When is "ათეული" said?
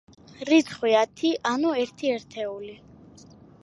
2.19-2.77